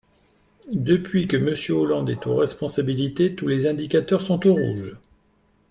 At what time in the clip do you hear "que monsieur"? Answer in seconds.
1.27-1.75